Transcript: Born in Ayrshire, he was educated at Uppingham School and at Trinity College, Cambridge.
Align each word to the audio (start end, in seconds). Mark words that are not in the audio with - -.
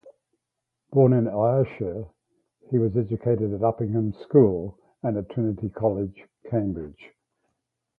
Born 0.89 1.13
in 1.13 1.27
Ayrshire, 1.27 2.07
he 2.71 2.79
was 2.79 2.97
educated 2.97 3.53
at 3.53 3.61
Uppingham 3.61 4.13
School 4.15 4.75
and 5.03 5.15
at 5.15 5.29
Trinity 5.29 5.69
College, 5.69 6.23
Cambridge. 6.49 7.13